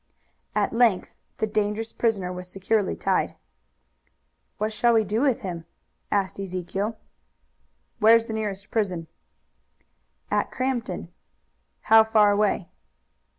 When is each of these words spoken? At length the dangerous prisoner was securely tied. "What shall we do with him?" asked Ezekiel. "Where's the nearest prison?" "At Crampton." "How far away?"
At 0.55 0.73
length 0.73 1.13
the 1.37 1.45
dangerous 1.45 1.93
prisoner 1.93 2.33
was 2.33 2.47
securely 2.47 2.95
tied. 2.95 3.35
"What 4.57 4.73
shall 4.73 4.93
we 4.93 5.03
do 5.03 5.21
with 5.21 5.41
him?" 5.41 5.67
asked 6.11 6.39
Ezekiel. 6.39 6.97
"Where's 7.99 8.25
the 8.25 8.33
nearest 8.33 8.71
prison?" 8.71 9.05
"At 10.31 10.49
Crampton." 10.49 11.09
"How 11.81 12.03
far 12.03 12.31
away?" 12.31 12.67